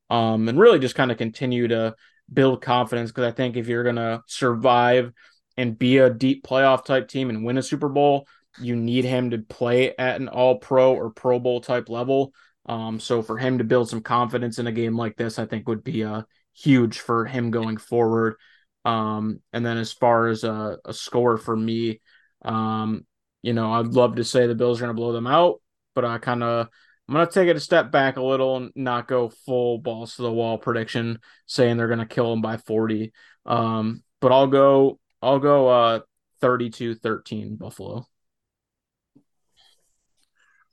[0.10, 1.96] Um, and really just kind of continue to
[2.32, 5.14] build confidence because I think if you're gonna survive
[5.56, 8.28] and be a deep playoff type team and win a Super Bowl,
[8.60, 12.34] you need him to play at an all pro or pro bowl type level.
[12.66, 15.68] Um, so for him to build some confidence in a game like this, I think
[15.68, 18.36] would be uh, huge for him going forward.
[18.84, 22.02] Um, and then as far as a, a score for me,
[22.44, 23.06] um,
[23.42, 25.62] you know, I'd love to say the Bills are going to blow them out,
[25.96, 26.70] but I kind of
[27.08, 30.24] I'm gonna take it a step back a little and not go full balls to
[30.24, 33.14] the wall prediction, saying they're gonna kill them by 40.
[33.46, 36.00] Um, but I'll go I'll go uh
[36.42, 38.06] 32-13 Buffalo.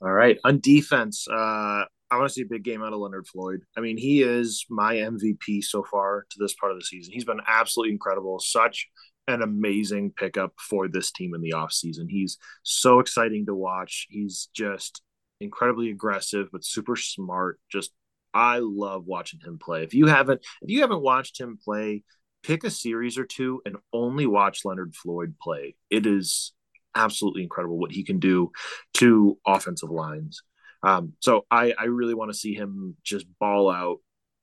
[0.03, 0.38] All right.
[0.44, 3.62] On defense, uh I want to see a big game out of Leonard Floyd.
[3.77, 7.12] I mean, he is my MVP so far to this part of the season.
[7.12, 8.38] He's been absolutely incredible.
[8.38, 8.88] Such
[9.26, 12.06] an amazing pickup for this team in the offseason.
[12.08, 14.06] He's so exciting to watch.
[14.10, 15.02] He's just
[15.40, 17.58] incredibly aggressive, but super smart.
[17.70, 17.92] Just
[18.32, 19.84] I love watching him play.
[19.84, 22.02] If you haven't if you haven't watched him play,
[22.42, 25.76] pick a series or two and only watch Leonard Floyd play.
[25.90, 26.52] It is
[26.94, 28.52] absolutely incredible what he can do
[28.94, 30.42] to offensive lines.
[30.82, 33.98] Um, so I, I really want to see him just ball out,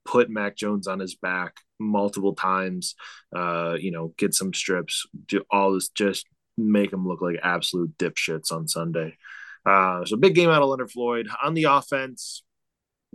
[0.05, 2.95] put Mac Jones on his back multiple times,
[3.35, 6.25] uh, you know, get some strips, do all this, just
[6.57, 9.17] make them look like absolute dipshits on Sunday.
[9.65, 12.43] Uh, so big game out of Leonard Floyd on the offense.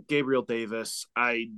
[0.07, 1.49] Gabriel Davis, I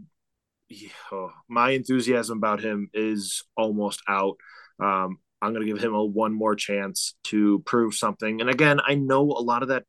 [1.12, 4.38] oh, my enthusiasm about him is almost out.
[4.82, 8.42] Um, I'm going to give him a one more chance to prove something.
[8.42, 9.84] And again, I know a lot of that,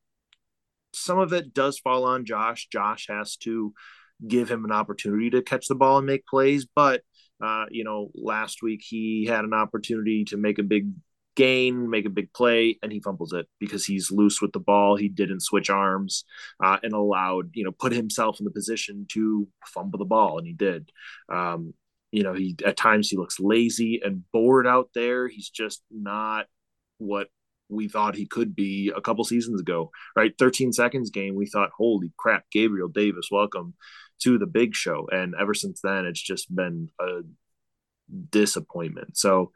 [0.95, 2.69] some of it does fall on Josh.
[2.71, 3.73] Josh has to
[4.27, 6.67] give him an opportunity to catch the ball and make plays.
[6.75, 7.03] But,
[7.41, 10.91] uh, you know, last week he had an opportunity to make a big
[11.37, 14.97] gain, make a big play, and he fumbles it because he's loose with the ball.
[14.97, 16.25] He didn't switch arms
[16.63, 20.47] uh, and allowed, you know, put himself in the position to fumble the ball, and
[20.47, 20.91] he did.
[21.33, 21.75] Um,
[22.13, 25.29] you know, he at times he looks lazy and bored out there.
[25.29, 26.47] He's just not
[26.99, 27.29] what
[27.71, 30.35] we thought he could be a couple seasons ago, right?
[30.39, 33.75] 13 seconds game, we thought, holy crap, Gabriel Davis, welcome
[34.23, 35.09] to the big show.
[35.11, 37.21] And ever since then, it's just been a
[38.31, 39.17] disappointment.
[39.17, 39.53] So,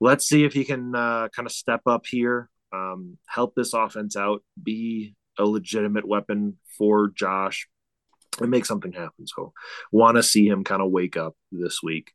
[0.00, 4.16] let's see if he can uh, kind of step up here, um, help this offense
[4.16, 7.68] out, be a legitimate weapon for Josh,
[8.40, 9.26] and make something happen.
[9.26, 9.52] So,
[9.92, 12.12] want to see him kind of wake up this week.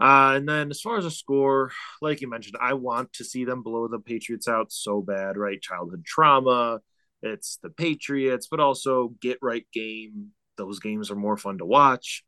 [0.00, 3.44] Uh, and then as far as a score, like you mentioned, I want to see
[3.44, 5.60] them blow the Patriots out so bad, right?
[5.60, 6.80] Childhood trauma.
[7.20, 10.28] It's the Patriots, but also get right game.
[10.58, 12.24] Those games are more fun to watch.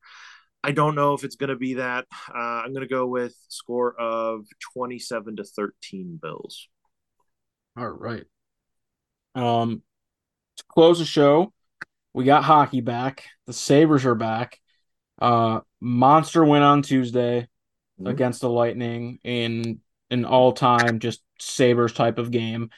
[0.62, 2.06] I don't know if it's going to be that.
[2.28, 6.68] Uh, I'm going to go with score of 27 to 13 Bills.
[7.76, 8.24] All right.
[9.34, 9.82] Um,
[10.56, 11.52] to close the show,
[12.12, 13.24] we got hockey back.
[13.46, 14.58] The Sabres are back.
[15.20, 17.42] Uh, monster went on Tuesday
[17.98, 18.06] mm-hmm.
[18.06, 22.70] against the Lightning in an all-time just Sabres type of game.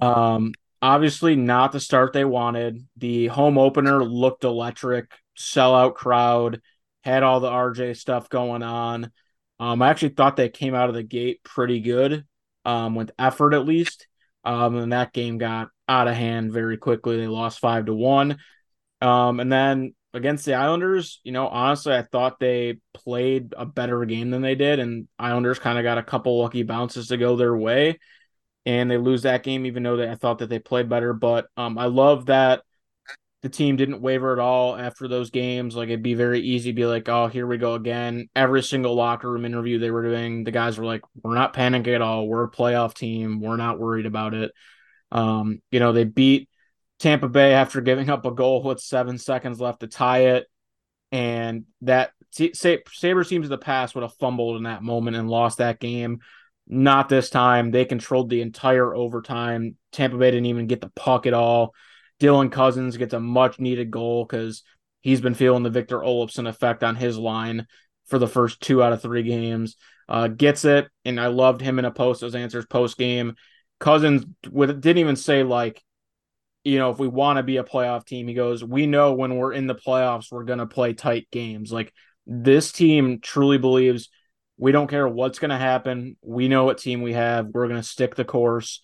[0.00, 2.86] Um, obviously not the start they wanted.
[2.96, 6.60] The home opener looked electric, sellout crowd
[7.02, 9.10] had all the RJ stuff going on.
[9.60, 12.24] Um, I actually thought they came out of the gate pretty good,
[12.64, 14.06] um, with effort at least.
[14.44, 17.16] Um, and that game got out of hand very quickly.
[17.16, 18.38] They lost five to one.
[19.00, 24.04] Um, and then against the Islanders, you know, honestly, I thought they played a better
[24.04, 27.36] game than they did, and Islanders kind of got a couple lucky bounces to go
[27.36, 27.98] their way,
[28.68, 31.14] and they lose that game, even though they, I thought that they played better.
[31.14, 32.62] But um, I love that
[33.40, 35.74] the team didn't waver at all after those games.
[35.74, 38.28] Like it'd be very easy to be like, oh, here we go again.
[38.36, 41.94] Every single locker room interview they were doing, the guys were like, we're not panicking
[41.94, 42.28] at all.
[42.28, 43.40] We're a playoff team.
[43.40, 44.52] We're not worried about it.
[45.10, 46.50] Um, you know, they beat
[46.98, 50.46] Tampa Bay after giving up a goal with seven seconds left to tie it.
[51.10, 55.56] And that Sabres teams of the past would have fumbled in that moment and lost
[55.56, 56.20] that game.
[56.68, 57.70] Not this time.
[57.70, 59.76] They controlled the entire overtime.
[59.90, 61.74] Tampa Bay didn't even get the puck at all.
[62.20, 64.62] Dylan Cozens gets a much needed goal because
[65.00, 67.66] he's been feeling the Victor Olofsson effect on his line
[68.06, 69.76] for the first two out of three games.
[70.08, 73.34] Uh, gets it, and I loved him in a post those answers post game.
[73.78, 75.82] Cozens with didn't even say like,
[76.64, 79.36] you know, if we want to be a playoff team, he goes, we know when
[79.36, 81.70] we're in the playoffs, we're gonna play tight games.
[81.70, 81.92] Like
[82.26, 84.08] this team truly believes
[84.58, 86.16] we don't care what's gonna happen.
[86.22, 87.46] We know what team we have.
[87.46, 88.82] We're gonna stick the course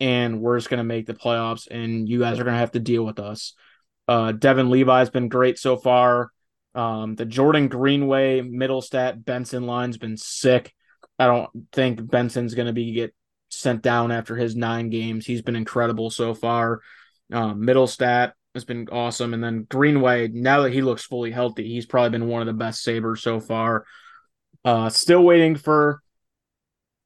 [0.00, 2.72] and we're just going to make the playoffs, and you guys are going to have
[2.72, 3.54] to deal with us.
[4.06, 6.30] Uh, Devon Levi's been great so far.
[6.74, 10.72] Um, the Jordan Greenway, Mittelstadt, Benson line's been sick.
[11.18, 13.14] I don't think Benson's going to be get
[13.50, 15.26] sent down after his nine games.
[15.26, 16.80] He's been incredible so far.
[17.32, 20.28] Um, Mittelstadt has been awesome, and then Greenway.
[20.28, 23.40] Now that he looks fully healthy, he's probably been one of the best Sabres so
[23.40, 23.84] far.
[24.64, 26.02] Uh, still waiting for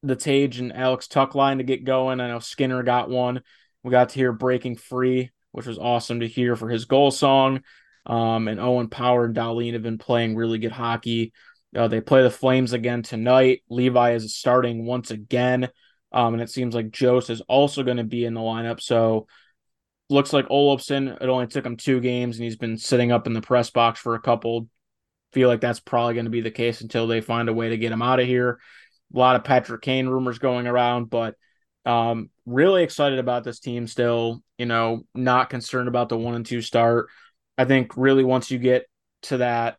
[0.03, 2.21] the Tage and Alex Tuch line to get going.
[2.21, 3.43] I know Skinner got one.
[3.83, 7.63] We got to hear Breaking Free, which was awesome to hear for his goal song.
[8.05, 11.33] Um, and Owen Power and Dahlin have been playing really good hockey.
[11.75, 13.63] Uh, they play the Flames again tonight.
[13.69, 15.69] Levi is starting once again.
[16.11, 18.81] Um, and it seems like Jost is also going to be in the lineup.
[18.81, 19.27] So
[20.11, 23.33] looks like Olofsson, it only took him two games and he's been sitting up in
[23.33, 24.69] the press box for a couple.
[25.33, 27.79] Feel like that's probably going to be the case until they find a way to
[27.79, 28.59] get him out of here
[29.15, 31.35] a lot of Patrick Kane rumors going around, but
[31.85, 34.43] um, really excited about this team still.
[34.59, 37.09] You know, not concerned about the one and two start.
[37.59, 38.87] I think really once you get
[39.23, 39.79] to that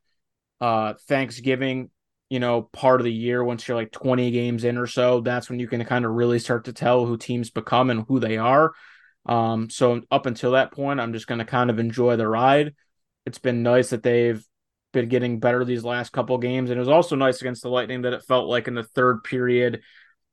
[0.61, 1.89] uh, Thanksgiving,
[2.29, 5.49] you know, part of the year, once you're like 20 games in or so, that's
[5.49, 8.37] when you can kind of really start to tell who teams become and who they
[8.37, 8.73] are.
[9.25, 12.75] Um, so up until that point, I'm just going to kind of enjoy the ride.
[13.25, 14.45] It's been nice that they've
[14.93, 16.69] been getting better these last couple games.
[16.69, 19.23] And it was also nice against the Lightning that it felt like in the third
[19.23, 19.81] period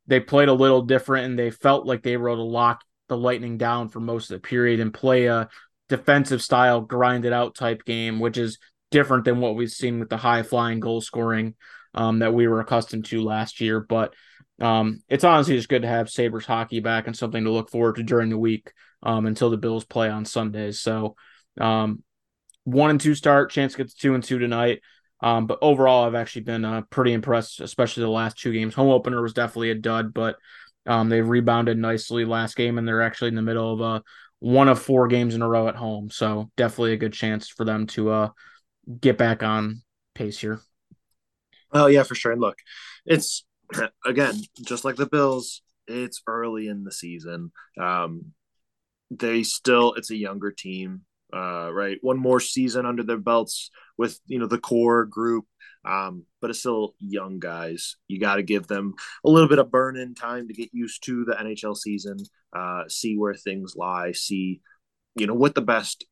[0.06, 3.16] they played a little different and they felt like they were able to lock the
[3.16, 5.48] Lightning down for most of the period and play a
[5.88, 8.58] defensive style, grinded out type game, which is
[8.90, 11.54] different than what we've seen with the high flying goal scoring
[11.94, 13.80] um, that we were accustomed to last year.
[13.80, 14.14] But
[14.60, 17.96] um, it's honestly just good to have Sabres hockey back and something to look forward
[17.96, 20.80] to during the week um, until the Bills play on Sundays.
[20.80, 21.16] So
[21.60, 22.02] um,
[22.70, 23.50] one and two start.
[23.50, 24.80] Chance gets two and two tonight.
[25.22, 28.74] Um, but overall, I've actually been uh, pretty impressed, especially the last two games.
[28.74, 30.36] Home opener was definitely a dud, but
[30.86, 34.00] um, they rebounded nicely last game, and they're actually in the middle of uh,
[34.38, 36.10] one of four games in a row at home.
[36.10, 38.28] So definitely a good chance for them to uh,
[39.00, 39.82] get back on
[40.14, 40.60] pace here.
[41.72, 42.32] Oh yeah, for sure.
[42.32, 42.56] And look,
[43.04, 43.44] it's
[44.04, 45.62] again just like the Bills.
[45.86, 47.52] It's early in the season.
[47.78, 48.32] Um,
[49.10, 51.02] they still it's a younger team
[51.32, 51.98] uh, right?
[52.00, 55.46] One more season under their belts with you know the core group,
[55.84, 57.96] um, but it's still young guys.
[58.08, 61.04] You got to give them a little bit of burn in time to get used
[61.04, 62.18] to the NHL season,
[62.54, 64.60] uh, see where things lie, see
[65.16, 66.04] you know what the best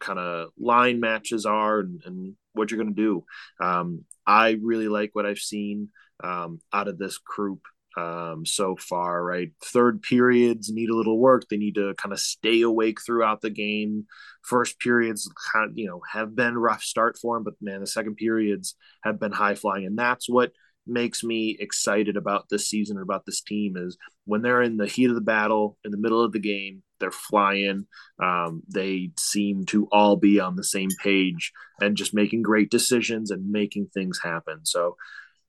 [0.00, 3.24] kind of line matches are, and, and what you're going to do.
[3.60, 5.90] Um, I really like what I've seen
[6.22, 7.60] um, out of this group
[7.96, 9.50] um, so far, right?
[9.62, 11.46] Third periods need a little work.
[11.48, 14.06] They need to kind of stay awake throughout the game.
[14.42, 17.86] First periods, kind of, you know, have been rough start for them, but man, the
[17.86, 20.52] second periods have been high flying, and that's what
[20.86, 24.86] makes me excited about this season or about this team is when they're in the
[24.86, 27.86] heat of the battle, in the middle of the game, they're flying.
[28.22, 33.30] Um, they seem to all be on the same page and just making great decisions
[33.30, 34.60] and making things happen.
[34.64, 34.96] So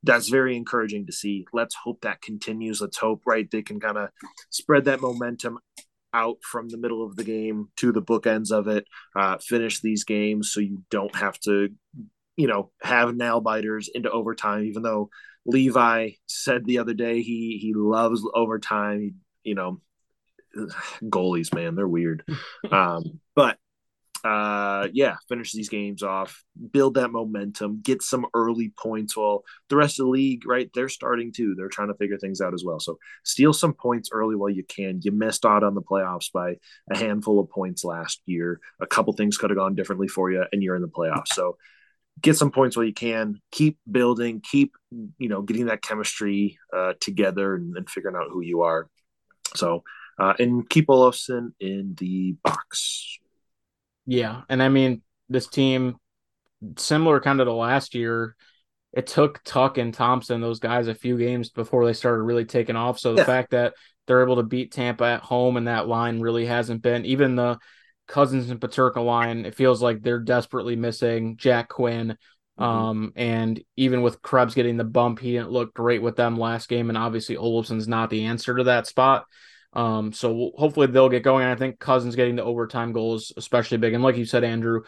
[0.05, 1.45] that's very encouraging to see.
[1.51, 2.79] Let's hope that continues.
[2.79, 4.09] Let's hope, right, they can kind of
[4.49, 5.59] spread that momentum
[6.13, 8.85] out from the middle of the game to the bookends of it,
[9.17, 11.69] uh, finish these games so you don't have to,
[12.37, 15.09] you know, have nail biters into overtime, even though
[15.45, 18.99] Levi said the other day he he loves overtime.
[19.01, 19.13] He,
[19.43, 19.81] you know,
[21.03, 22.23] goalies, man, they're weird.
[22.71, 23.57] um, but
[24.25, 29.75] uh, yeah, finish these games off, build that momentum, get some early points while the
[29.75, 30.71] rest of the league, right?
[30.73, 31.53] They're starting too.
[31.55, 32.79] They're trying to figure things out as well.
[32.79, 34.99] So steal some points early while you can.
[35.03, 36.55] You missed out on the playoffs by
[36.89, 38.59] a handful of points last year.
[38.79, 41.33] A couple things could have gone differently for you, and you're in the playoffs.
[41.33, 41.57] So
[42.19, 43.39] get some points while you can.
[43.51, 44.41] Keep building.
[44.41, 44.73] Keep
[45.19, 48.89] you know getting that chemistry uh, together and, and figuring out who you are.
[49.55, 49.83] So
[50.17, 53.19] uh, and keep Olofsson in the box.
[54.05, 55.97] Yeah, and I mean this team,
[56.77, 58.35] similar kind of to last year,
[58.93, 62.75] it took Tuch and Thompson, those guys, a few games before they started really taking
[62.75, 62.99] off.
[62.99, 63.25] So the Yeah.
[63.25, 63.73] fact that
[64.07, 67.57] they're able to beat Tampa at home and that line really hasn't been even the
[68.07, 72.17] Cozens and Peterka line, it feels like they're desperately missing Jack Quinn.
[72.57, 76.69] Um, and even with Krebs getting the bump, he didn't look great with them last
[76.69, 79.25] game, and obviously Olofsson's not the answer to that spot.
[79.75, 81.45] Um, so we'll- hopefully they'll get going.
[81.45, 83.93] I think Cozens getting the overtime goals, especially big.
[83.93, 84.81] And like you said, Andrew,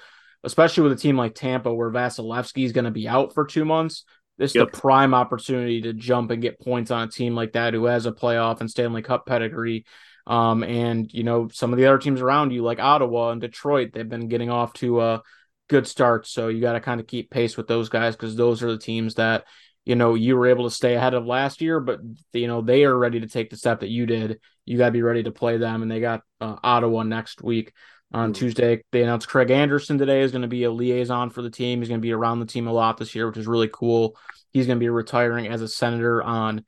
[0.43, 3.65] especially with a team like Tampa where Vasilevskiy is going to be out for two
[3.65, 4.03] months,
[4.37, 7.73] this is the prime opportunity to jump and get points on a team like that
[7.73, 9.85] who has a playoff and Stanley Cup pedigree.
[10.27, 13.91] Um, and you know, some of the other teams around you, like Ottawa and Detroit,
[13.93, 15.23] they've been getting off to a
[15.69, 16.27] good start.
[16.27, 18.77] So you got to kind of keep pace with those guys because those are the
[18.77, 19.45] teams that
[19.85, 21.99] you know you were able to stay ahead of last year, but
[22.33, 24.39] you know they are ready to take the step that you did.
[24.67, 27.73] You got to be ready to play them, and they got uh, Ottawa next week
[28.13, 28.35] on Mhm.
[28.35, 28.83] Tuesday.
[28.91, 31.79] They announced Craig Anderson today is going to be a liaison for the team.
[31.79, 34.17] He's going to be around the team a lot this year, which is really cool.
[34.51, 36.63] He's going to be retiring as a senator on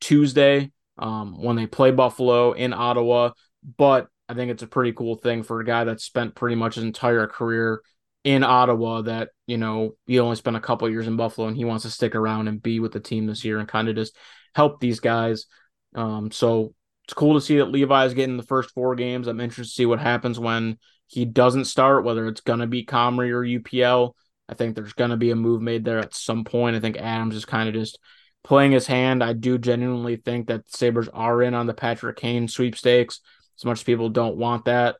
[0.00, 3.30] Tuesday um, when they play Buffalo in Ottawa.
[3.76, 6.76] But I think it's a pretty cool thing for a guy that spent pretty much
[6.76, 7.82] his entire career
[8.24, 11.64] in Ottawa that, you know, he only spent a couple years in Buffalo and he
[11.64, 14.16] wants to stick around and be with the team this year and kind of just
[14.54, 15.46] help these guys.
[15.94, 16.74] Um, so
[17.08, 19.28] it's cool to see that Levi is getting the first four games.
[19.28, 22.84] I'm interested to see what happens when he doesn't start, whether it's going to be
[22.84, 24.12] Comrie or UPL.
[24.46, 26.76] I think there's going to be a move made there at some point.
[26.76, 27.98] I think Adams is kind of just
[28.44, 29.24] playing his hand.
[29.24, 33.20] I do genuinely think that Sabres are in on the Patrick Kane sweepstakes.
[33.58, 34.96] As much as people don't want that,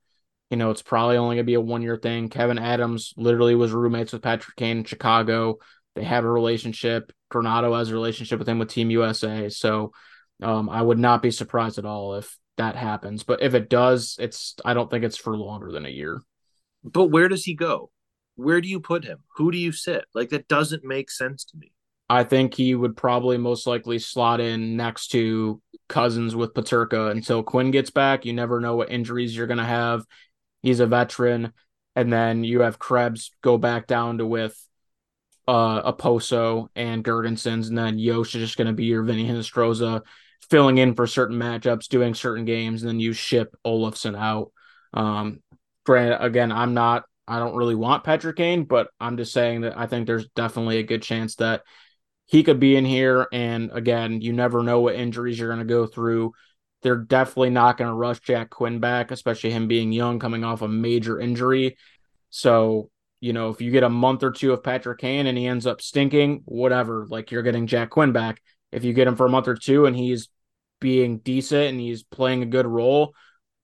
[0.48, 2.30] you know, it's probably only going to be a one year thing.
[2.30, 5.58] Kevin Adams literally was roommates with Patrick Kane in Chicago.
[5.94, 7.12] They have a relationship.
[7.30, 9.50] Granato has a relationship with him with Team USA.
[9.50, 9.92] So
[10.42, 13.22] um, I would not be surprised at all if that happens.
[13.22, 16.20] But if it does, it's I don't think it's for longer than a year.
[16.84, 17.90] But where does he go?
[18.36, 19.18] Where do you put him?
[19.36, 20.04] Who do you sit?
[20.14, 21.72] Like that doesn't make sense to me.
[22.10, 27.42] I think he would probably most likely slot in next to Cozens with Peterka until
[27.42, 28.24] Quinn gets back.
[28.24, 30.04] You never know what injuries you're going to have.
[30.62, 31.52] He's a veteran.
[31.94, 34.56] And then you have Krebs go back down to with
[35.46, 37.68] uh, Okposo and Girgensons.
[37.68, 40.02] And then Jost is just going to be your Vinny Hinostroza
[40.50, 42.82] filling in for certain matchups, doing certain games.
[42.82, 44.52] And then you ship Olofsson out.
[44.94, 45.40] Um,
[45.84, 49.76] granted, again, I'm not, I don't really want Patrick Kane, but I'm just saying that
[49.76, 51.62] I think there's definitely a good chance that
[52.24, 53.26] he could be in here.
[53.32, 56.32] And again, you never know what injuries you're going to go through.
[56.82, 60.62] They're definitely not going to rush Jack Quinn back, especially him being young, coming off
[60.62, 61.76] a major injury.
[62.30, 65.46] So, you know, if you get a month or two of Patrick Kane and he
[65.46, 68.40] ends up stinking, whatever, like you're getting Jack Quinn back.
[68.72, 70.28] If you get him for a month or two and he's
[70.80, 73.14] being decent and he's playing a good role,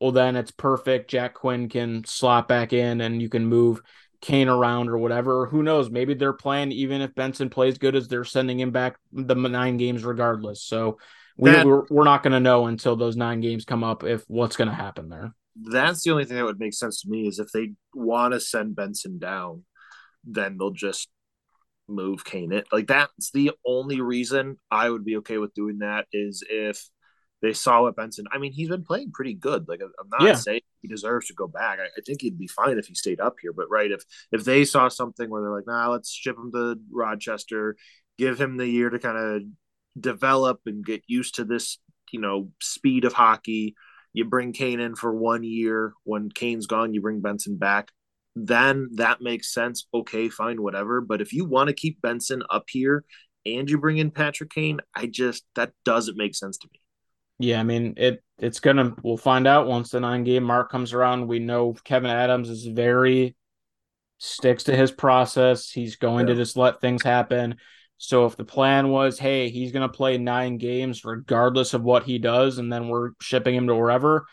[0.00, 1.10] well, then it's perfect.
[1.10, 3.80] Jack Quinn can slot back in and you can move
[4.20, 5.46] Kane around or whatever.
[5.46, 5.90] Who knows?
[5.90, 9.76] Maybe they're playing even if Benson plays good as they're sending him back the nine
[9.76, 10.62] games regardless.
[10.62, 10.98] So
[11.36, 14.24] we, That- we're, we're not going to know until those nine games come up if
[14.26, 15.34] what's going to happen there.
[15.56, 18.40] That's the only thing that would make sense to me is if they want to
[18.40, 19.64] send Benson down,
[20.24, 21.08] then they'll just
[21.88, 22.64] move Kane in.
[22.72, 26.82] Like that's the only reason I would be okay with doing that is if
[27.42, 28.24] they saw what Benson.
[28.32, 29.68] I mean, he's been playing pretty good.
[29.68, 30.34] Like I'm not Yeah.
[30.34, 31.78] saying he deserves to go back.
[31.78, 33.52] I, I think he'd be fine if he stayed up here.
[33.52, 36.76] But right, if if they saw something where they're like, nah, let's ship him to
[36.90, 37.76] Rochester,
[38.18, 39.42] give him the year to kind of
[40.00, 41.78] develop and get used to this,
[42.12, 43.74] you know, speed of hockey.
[44.12, 45.92] You bring Kane in for one year.
[46.04, 47.90] When Kane's gone, you bring Benson back.
[48.36, 49.86] Then that makes sense.
[49.94, 51.00] Okay, fine, whatever.
[51.00, 53.04] But if you want to keep Benson up here
[53.46, 56.80] and you bring in Patrick Kane, I just that doesn't make sense to me.
[57.38, 58.22] Yeah, I mean it.
[58.38, 58.94] It's gonna.
[59.02, 61.28] We'll find out once the nine game mark comes around.
[61.28, 63.36] We know Kevin Adams is very
[64.18, 65.70] sticks to his process.
[65.70, 67.56] He's going to just let things happen.
[67.98, 72.18] So if the plan was, hey, he's gonna play nine games regardless of what he
[72.18, 74.26] does, and then we're shipping him to wherever,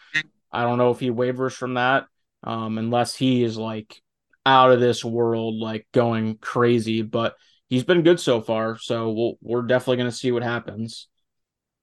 [0.51, 2.05] I don't know if he wavers from that,
[2.43, 4.01] um, unless he is like
[4.45, 7.01] out of this world, like going crazy.
[7.01, 7.35] But
[7.69, 11.07] he's been good so far, so we'll, we're definitely gonna see what happens.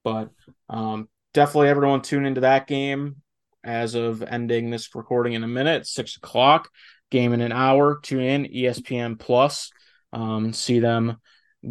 [0.04, 0.30] But
[0.68, 3.16] um, definitely everyone tune into that game
[3.64, 6.68] as of ending this recording in a minute, six o'clock.
[7.10, 8.00] Game in an hour.
[8.02, 9.70] Tune in ESPN Plus.
[10.12, 11.16] Um, see them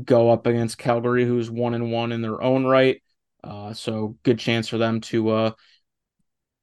[0.04, 3.02] go up against Calgary, who's one and one in their own right.
[3.44, 5.52] Uh, so good chance for them to uh,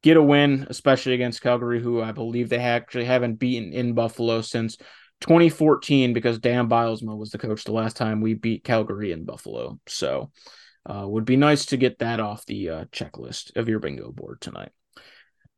[0.05, 4.43] get a win, especially against Calgary, who I believe they actually haven't beaten in Buffalo
[4.43, 4.77] since
[5.23, 9.81] 2014 because Dan Bylsma was the coach the last time we beat Calgary in Buffalo.
[9.87, 10.31] So
[10.85, 14.43] uh, would be nice to get that off the uh, checklist of your bingo board
[14.43, 14.73] tonight.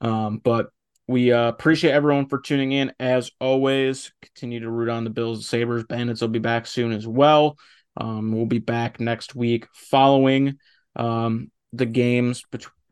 [0.01, 0.68] Um, but
[1.09, 2.92] we uh, appreciate everyone for tuning in.
[3.01, 5.82] As always, continue to root on the Bills and Sabres.
[5.88, 7.59] Bandits will be back soon as well.
[7.97, 10.59] Um, we'll be back next week following
[10.94, 12.44] um, the games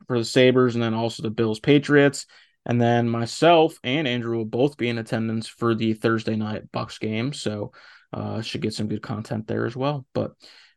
[0.06, 2.26] for the Sabres and then also the Bills Patriots.
[2.66, 6.98] And then myself and Andrew will both be in attendance for the Thursday night Bucs
[6.98, 7.32] game.
[7.32, 7.72] So
[8.12, 10.06] uh, should get some good content there as well.
[10.14, 10.32] But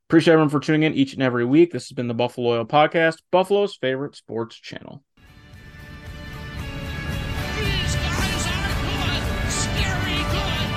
[0.09, 1.71] appreciate everyone for tuning in each and every week.
[1.71, 5.03] This has been the Buffaloyal Podcast, Buffalo's favorite sports channel.
[7.55, 9.51] These guys are good.
[9.51, 10.67] Scary good.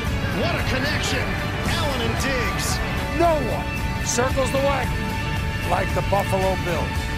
[0.40, 1.26] What a connection.
[1.74, 2.78] Allen and Diggs.
[3.18, 5.10] No one circles the wagon
[5.70, 7.09] like the Buffalo Bills.